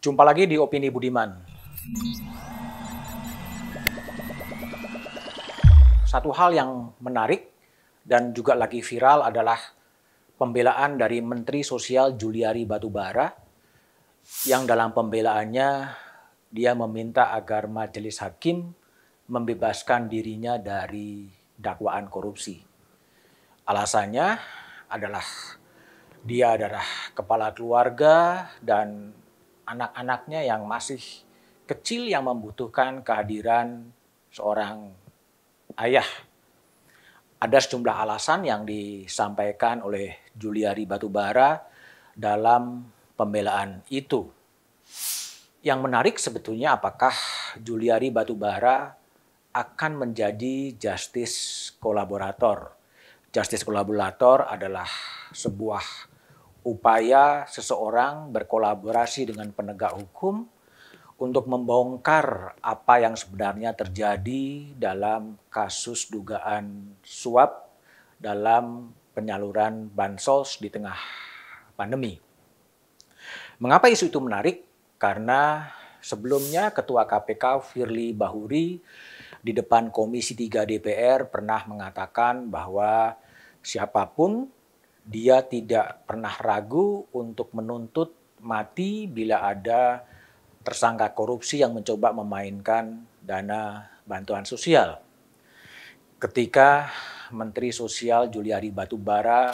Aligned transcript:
Jumpa 0.00 0.24
lagi 0.24 0.48
di 0.48 0.56
Opini 0.56 0.88
Budiman. 0.88 1.28
Satu 6.08 6.32
hal 6.32 6.56
yang 6.56 6.96
menarik 7.04 7.52
dan 8.00 8.32
juga 8.32 8.56
lagi 8.56 8.80
viral 8.80 9.28
adalah 9.28 9.60
pembelaan 10.40 10.96
dari 10.96 11.20
Menteri 11.20 11.60
Sosial 11.60 12.16
Juliari 12.16 12.64
Batubara 12.64 13.28
yang 14.48 14.64
dalam 14.64 14.96
pembelaannya 14.96 15.68
dia 16.48 16.72
meminta 16.72 17.36
agar 17.36 17.68
majelis 17.68 18.24
hakim 18.24 18.72
membebaskan 19.28 20.08
dirinya 20.08 20.56
dari 20.56 21.28
dakwaan 21.60 22.08
korupsi. 22.08 22.56
Alasannya 23.68 24.28
adalah 24.88 25.28
dia 26.24 26.56
adalah 26.56 26.88
kepala 27.12 27.52
keluarga 27.52 28.48
dan 28.64 29.19
anak-anaknya 29.70 30.42
yang 30.42 30.66
masih 30.66 30.98
kecil 31.70 32.10
yang 32.10 32.26
membutuhkan 32.26 33.06
kehadiran 33.06 33.94
seorang 34.34 34.90
ayah. 35.78 36.06
Ada 37.40 37.62
sejumlah 37.62 37.96
alasan 38.04 38.44
yang 38.44 38.66
disampaikan 38.66 39.80
oleh 39.80 40.28
Juliari 40.34 40.84
Batubara 40.84 41.56
dalam 42.12 42.84
pembelaan 43.16 43.80
itu. 43.88 44.28
Yang 45.64 45.78
menarik 45.80 46.16
sebetulnya 46.20 46.76
apakah 46.76 47.14
Juliari 47.56 48.12
Batubara 48.12 48.92
akan 49.54 49.92
menjadi 50.04 50.74
justice 50.76 51.70
kolaborator. 51.80 52.76
Justice 53.30 53.62
kolaborator 53.62 54.44
adalah 54.50 54.90
sebuah 55.30 56.09
upaya 56.62 57.48
seseorang 57.48 58.28
berkolaborasi 58.32 59.32
dengan 59.32 59.48
penegak 59.52 59.96
hukum 59.96 60.44
untuk 61.20 61.44
membongkar 61.48 62.56
apa 62.64 62.94
yang 63.04 63.12
sebenarnya 63.12 63.76
terjadi 63.76 64.72
dalam 64.76 65.36
kasus 65.52 66.08
dugaan 66.08 66.96
suap 67.04 67.68
dalam 68.16 68.92
penyaluran 69.12 69.92
bansos 69.92 70.56
di 70.60 70.72
tengah 70.72 70.96
pandemi. 71.76 72.16
Mengapa 73.60 73.92
isu 73.92 74.08
itu 74.08 74.16
menarik? 74.16 74.64
Karena 74.96 75.68
sebelumnya 76.00 76.72
Ketua 76.72 77.04
KPK 77.04 77.60
Firly 77.60 78.16
Bahuri 78.16 78.80
di 79.40 79.52
depan 79.52 79.92
Komisi 79.92 80.32
3 80.32 80.64
DPR 80.64 81.28
pernah 81.28 81.64
mengatakan 81.68 82.48
bahwa 82.48 83.16
siapa 83.60 84.08
pun 84.08 84.48
dia 85.04 85.42
tidak 85.44 86.06
pernah 86.06 86.32
ragu 86.38 87.08
untuk 87.16 87.52
menuntut 87.56 88.14
mati 88.40 89.08
bila 89.08 89.44
ada 89.44 90.04
tersangka 90.60 91.12
korupsi 91.16 91.60
yang 91.60 91.72
mencoba 91.72 92.12
memainkan 92.12 93.04
dana 93.20 93.88
bantuan 94.04 94.44
sosial. 94.44 95.00
Ketika 96.20 96.92
Menteri 97.32 97.72
Sosial 97.72 98.28
Juliari 98.28 98.68
Batubara 98.68 99.48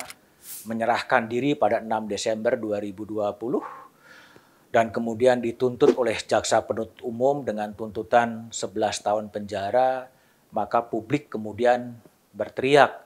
menyerahkan 0.66 1.30
diri 1.30 1.54
pada 1.54 1.78
6 1.78 2.10
Desember 2.10 2.58
2020 2.58 4.74
dan 4.74 4.90
kemudian 4.90 5.38
dituntut 5.38 5.94
oleh 5.94 6.18
jaksa 6.18 6.66
penuntut 6.66 6.98
umum 7.06 7.46
dengan 7.46 7.70
tuntutan 7.70 8.50
11 8.50 9.06
tahun 9.06 9.26
penjara, 9.30 10.10
maka 10.50 10.82
publik 10.82 11.30
kemudian 11.30 11.94
berteriak 12.34 13.05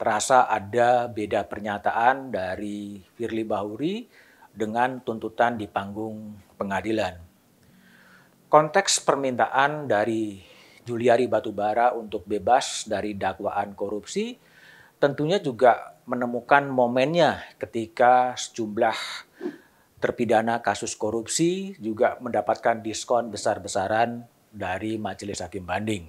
terasa 0.00 0.48
ada 0.48 1.12
beda 1.12 1.44
pernyataan 1.44 2.32
dari 2.32 3.04
Firly 3.20 3.44
Bahuri 3.44 4.08
dengan 4.48 5.04
tuntutan 5.04 5.60
di 5.60 5.68
panggung 5.68 6.40
pengadilan. 6.56 7.20
Konteks 8.48 9.04
permintaan 9.04 9.84
dari 9.84 10.40
Juliari 10.88 11.28
Batubara 11.28 11.92
untuk 11.92 12.24
bebas 12.24 12.88
dari 12.88 13.12
dakwaan 13.12 13.76
korupsi 13.76 14.40
tentunya 14.96 15.36
juga 15.36 16.00
menemukan 16.08 16.64
momennya 16.64 17.60
ketika 17.60 18.32
sejumlah 18.40 18.96
terpidana 20.00 20.64
kasus 20.64 20.96
korupsi 20.96 21.76
juga 21.76 22.16
mendapatkan 22.24 22.80
diskon 22.80 23.28
besar-besaran 23.28 24.24
dari 24.48 24.96
Majelis 24.96 25.44
Hakim 25.44 25.68
Banding. 25.68 26.08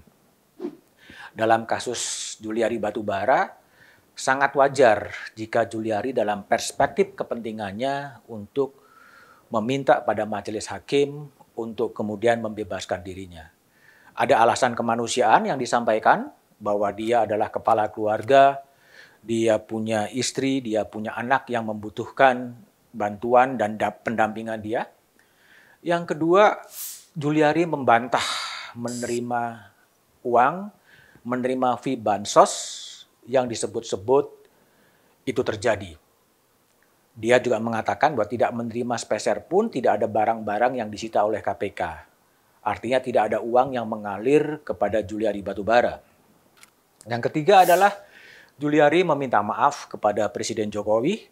Dalam 1.35 1.67
kasus 1.67 2.35
Juliari 2.39 2.79
Batubara, 2.79 3.60
sangat 4.15 4.53
wajar 4.53 5.11
jika 5.33 5.65
Juliari 5.65 6.11
dalam 6.11 6.45
perspektif 6.45 7.15
kepentingannya 7.17 8.25
untuk 8.29 8.77
meminta 9.51 9.99
pada 10.03 10.23
majelis 10.23 10.71
hakim 10.71 11.27
untuk 11.59 11.91
kemudian 11.91 12.39
membebaskan 12.39 13.03
dirinya. 13.03 13.51
Ada 14.15 14.43
alasan 14.43 14.75
kemanusiaan 14.75 15.47
yang 15.47 15.59
disampaikan 15.59 16.31
bahwa 16.61 16.87
dia 16.93 17.25
adalah 17.27 17.49
kepala 17.49 17.89
keluarga, 17.89 18.61
dia 19.21 19.59
punya 19.59 20.07
istri, 20.11 20.61
dia 20.61 20.87
punya 20.87 21.15
anak 21.17 21.49
yang 21.51 21.67
membutuhkan 21.67 22.55
bantuan 22.91 23.55
dan 23.55 23.75
pendampingan 23.77 24.59
dia. 24.61 24.87
Yang 25.81 26.15
kedua, 26.15 26.61
Juliari 27.11 27.67
membantah 27.67 28.23
menerima 28.77 29.73
uang, 30.23 30.55
menerima 31.27 31.69
fee 31.81 31.99
bansos 31.99 32.53
yang 33.25 33.45
disebut-sebut 33.45 34.25
itu 35.25 35.41
terjadi. 35.45 35.93
Dia 37.11 37.37
juga 37.43 37.59
mengatakan 37.59 38.15
bahwa 38.15 38.27
tidak 38.29 38.51
menerima 38.55 38.95
speser 38.95 39.43
pun 39.43 39.67
tidak 39.67 39.99
ada 39.99 40.07
barang-barang 40.07 40.79
yang 40.79 40.87
disita 40.87 41.21
oleh 41.21 41.43
KPK. 41.43 41.81
Artinya 42.61 42.99
tidak 43.03 43.23
ada 43.33 43.37
uang 43.43 43.75
yang 43.75 43.89
mengalir 43.89 44.61
kepada 44.63 45.03
Juliari 45.03 45.43
Batubara. 45.43 45.99
Yang 47.09 47.21
ketiga 47.29 47.65
adalah 47.65 47.91
Juliari 48.61 49.01
meminta 49.01 49.41
maaf 49.41 49.89
kepada 49.89 50.29
Presiden 50.29 50.69
Jokowi 50.69 51.25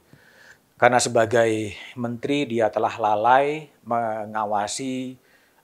karena 0.81 0.97
sebagai 0.97 1.77
menteri 1.93 2.49
dia 2.49 2.73
telah 2.73 2.97
lalai 2.97 3.69
mengawasi 3.85 5.13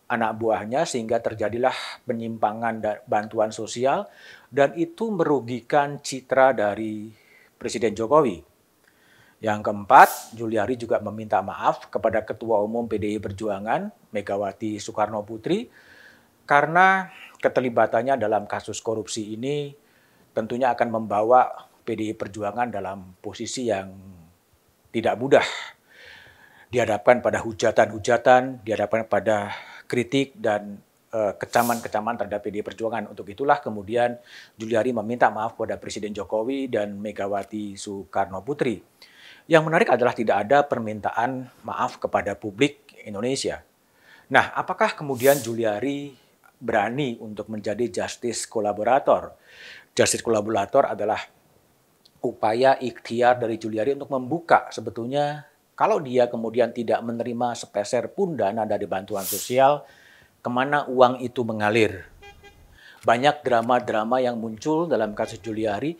anak 0.05 0.37
buahnya 0.37 0.85
sehingga 0.85 1.17
terjadilah 1.17 1.73
penyimpangan 2.05 2.81
bantuan 3.09 3.49
sosial 3.49 4.05
dan 4.53 4.77
itu 4.77 5.09
merugikan 5.09 5.97
citra 6.01 6.53
dari 6.53 7.09
Presiden 7.57 7.97
Jokowi. 7.97 8.37
Yang 9.41 9.59
keempat, 9.67 10.09
Juliari 10.37 10.79
juga 10.79 11.01
meminta 11.01 11.41
maaf 11.41 11.89
kepada 11.91 12.23
Ketua 12.23 12.61
Umum 12.63 12.87
PDI 12.87 13.19
Perjuangan 13.19 13.91
Megawati 14.13 14.79
Soekarno 14.79 15.25
Putri 15.27 15.67
karena 16.45 17.09
keterlibatannya 17.41 18.15
dalam 18.15 18.45
kasus 18.45 18.79
korupsi 18.79 19.35
ini 19.35 19.73
tentunya 20.31 20.71
akan 20.71 21.01
membawa 21.01 21.69
PDI 21.85 22.17
Perjuangan 22.17 22.69
dalam 22.69 23.17
posisi 23.21 23.69
yang 23.69 23.91
tidak 24.89 25.15
mudah 25.19 25.45
dihadapkan 26.71 27.21
pada 27.21 27.39
hujatan-hujatan, 27.43 28.65
dihadapkan 28.65 29.05
pada 29.07 29.53
kritik 29.85 30.35
dan 30.37 30.77
uh, 31.15 31.33
kecaman-kecaman 31.37 32.19
terhadap 32.19 32.41
PD 32.43 32.61
Perjuangan. 32.61 33.07
Untuk 33.07 33.29
itulah 33.31 33.63
kemudian 33.63 34.19
Juliari 34.59 34.91
meminta 34.91 35.31
maaf 35.31 35.55
kepada 35.55 35.79
Presiden 35.79 36.11
Jokowi 36.11 36.67
dan 36.67 36.99
Megawati 36.99 37.79
Soekarno 37.79 38.43
Putri. 38.43 38.81
Yang 39.45 39.63
menarik 39.63 39.89
adalah 39.93 40.13
tidak 40.17 40.37
ada 40.49 40.65
permintaan 40.65 41.47
maaf 41.63 42.01
kepada 42.01 42.33
publik 42.33 42.97
Indonesia. 43.05 43.61
Nah, 44.33 44.49
apakah 44.57 44.97
kemudian 44.97 45.37
Juliari 45.37 46.17
berani 46.57 47.21
untuk 47.21 47.53
menjadi 47.53 47.85
justice 48.01 48.49
kolaborator? 48.49 49.37
Justice 49.93 50.25
kolaborator 50.25 50.89
adalah 50.89 51.21
upaya 52.25 52.73
ikhtiar 52.81 53.37
dari 53.37 53.61
Juliari 53.61 53.93
untuk 53.93 54.09
membuka 54.09 54.65
sebetulnya 54.73 55.45
kalau 55.75 55.99
dia 55.99 56.31
kemudian 56.31 56.71
tidak 56.71 57.03
menerima 57.03 57.51
sepeser 57.51 58.07
pun 58.07 58.39
dana 58.39 58.63
dari 58.63 58.87
bantuan 58.87 59.27
sosial, 59.27 59.83
ke 60.39 60.47
mana 60.47 60.87
uang 60.87 61.19
itu 61.19 61.43
mengalir? 61.43 62.07
Banyak 63.03 63.43
drama-drama 63.43 64.23
yang 64.23 64.39
muncul 64.39 64.87
dalam 64.87 65.11
kasus 65.11 65.43
Juliari. 65.43 65.99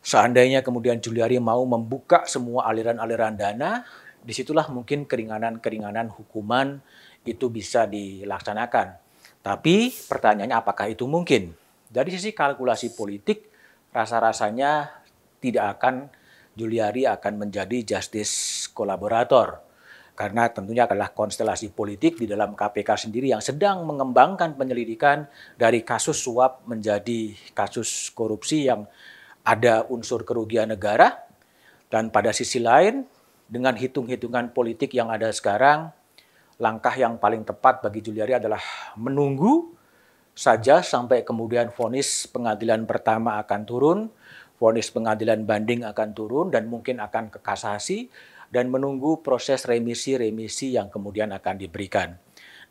Seandainya 0.00 0.62
kemudian 0.62 1.02
Juliari 1.02 1.36
mau 1.42 1.60
membuka 1.66 2.24
semua 2.24 2.70
aliran-aliran 2.70 3.34
dana, 3.34 3.82
di 4.22 4.30
situlah 4.30 4.70
mungkin 4.70 5.04
keringanan-keringanan 5.04 6.14
hukuman 6.14 6.80
itu 7.26 7.50
bisa 7.52 7.90
dilaksanakan. 7.90 8.94
Tapi 9.42 9.90
pertanyaannya 10.06 10.56
apakah 10.56 10.86
itu 10.86 11.04
mungkin? 11.10 11.52
Dari 11.90 12.14
sisi 12.14 12.30
kalkulasi 12.30 12.94
politik, 12.94 13.50
rasa-rasanya 13.90 15.02
tidak 15.42 15.80
akan 15.80 16.06
Juliari 16.54 17.08
akan 17.08 17.46
menjadi 17.46 17.96
justice 17.96 18.59
kolaborator 18.80 19.60
karena 20.20 20.52
tentunya 20.52 20.84
adalah 20.84 21.16
konstelasi 21.16 21.72
politik 21.72 22.20
di 22.20 22.28
dalam 22.28 22.52
KPK 22.52 23.08
sendiri 23.08 23.32
yang 23.32 23.40
sedang 23.40 23.88
mengembangkan 23.88 24.52
penyelidikan 24.52 25.24
dari 25.56 25.80
kasus 25.80 26.20
suap 26.20 26.60
menjadi 26.68 27.32
kasus 27.56 28.12
korupsi 28.12 28.68
yang 28.68 28.84
ada 29.40 29.88
unsur 29.88 30.28
kerugian 30.28 30.68
negara. 30.68 31.24
Dan 31.88 32.12
pada 32.12 32.36
sisi 32.36 32.60
lain 32.60 33.08
dengan 33.48 33.72
hitung-hitungan 33.72 34.52
politik 34.52 34.92
yang 34.92 35.08
ada 35.08 35.32
sekarang 35.32 35.88
langkah 36.60 36.92
yang 36.92 37.16
paling 37.16 37.40
tepat 37.40 37.80
bagi 37.80 38.04
Juliari 38.04 38.36
adalah 38.36 38.60
menunggu 39.00 39.72
saja 40.36 40.84
sampai 40.84 41.24
kemudian 41.24 41.72
vonis 41.72 42.28
pengadilan 42.28 42.84
pertama 42.84 43.40
akan 43.40 43.60
turun, 43.64 43.98
vonis 44.60 44.92
pengadilan 44.92 45.48
banding 45.48 45.80
akan 45.80 46.12
turun 46.12 46.52
dan 46.52 46.68
mungkin 46.68 47.00
akan 47.00 47.32
ke 47.32 47.40
kasasi 47.40 48.12
dan 48.50 48.66
menunggu 48.68 49.22
proses 49.22 49.62
remisi-remisi 49.64 50.74
yang 50.74 50.90
kemudian 50.90 51.30
akan 51.30 51.54
diberikan. 51.54 52.18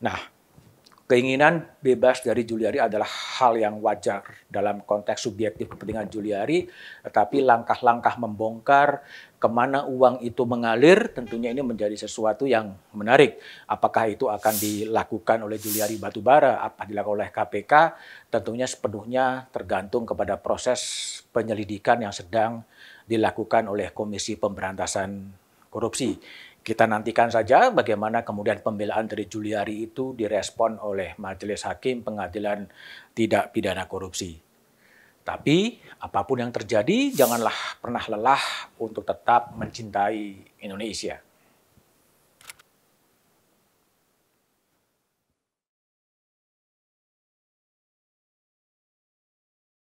Nah, 0.03 0.19
keinginan 1.09 1.65
bebas 1.81 2.21
dari 2.21 2.45
Juliari 2.45 2.77
adalah 2.77 3.09
hal 3.09 3.57
yang 3.57 3.81
wajar 3.81 4.21
dalam 4.45 4.85
konteks 4.85 5.25
subjektif 5.25 5.65
kepentingan 5.65 6.05
Juliari, 6.05 6.69
tetapi 7.01 7.41
langkah-langkah 7.41 8.19
membongkar 8.21 9.01
ke 9.41 9.47
mana 9.49 9.89
uang 9.89 10.21
itu 10.21 10.45
mengalir 10.45 11.09
tentunya 11.09 11.49
ini 11.49 11.65
menjadi 11.65 11.97
sesuatu 11.97 12.45
yang 12.45 12.77
menarik. 12.93 13.41
Apakah 13.65 14.11
itu 14.11 14.29
akan 14.29 14.53
dilakukan 14.59 15.41
oleh 15.41 15.57
Juliari 15.57 15.97
Batubara, 15.97 16.61
apa 16.61 16.85
dilakukan 16.85 17.17
oleh 17.23 17.29
KPK, 17.33 17.73
tentunya 18.29 18.67
sepenuhnya 18.69 19.49
tergantung 19.49 20.05
kepada 20.05 20.37
proses 20.37 20.79
penyelidikan 21.33 22.05
yang 22.05 22.13
sedang 22.13 22.61
dilakukan 23.09 23.65
oleh 23.65 23.89
Komisi 23.89 24.37
Pemberantasan 24.37 25.38
Korupsi. 25.69 26.17
Kita 26.59 26.83
nantikan 26.85 27.31
saja 27.31 27.71
bagaimana 27.71 28.21
kemudian 28.27 28.59
pembelaan 28.59 29.07
dari 29.07 29.25
Juliari 29.31 29.89
itu 29.89 30.11
direspon 30.17 30.81
oleh 30.83 31.15
Majelis 31.17 31.63
Hakim 31.63 32.03
Pengadilan 32.03 32.67
Tidak 33.15 33.55
Pidana 33.55 33.87
Korupsi. 33.87 34.35
Tapi 35.23 35.77
apa 36.01 36.25
pun 36.25 36.41
yang 36.41 36.49
terjadi, 36.49 37.13
janganlah 37.13 37.77
pernah 37.77 38.01
lelah 38.09 38.43
untuk 38.81 39.05
tetap 39.05 39.53
mencintai 39.53 40.57
Indonesia. 40.65 41.21